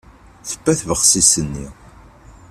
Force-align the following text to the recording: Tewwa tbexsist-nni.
Tewwa 0.47 0.73
tbexsist-nni. 0.79 1.67